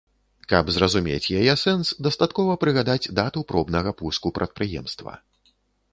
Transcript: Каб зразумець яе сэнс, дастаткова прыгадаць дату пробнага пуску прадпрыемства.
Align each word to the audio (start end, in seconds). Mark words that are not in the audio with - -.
Каб 0.53 0.71
зразумець 0.75 1.31
яе 1.41 1.53
сэнс, 1.65 1.91
дастаткова 2.09 2.57
прыгадаць 2.65 3.11
дату 3.23 3.45
пробнага 3.53 3.89
пуску 4.03 4.27
прадпрыемства. 4.39 5.13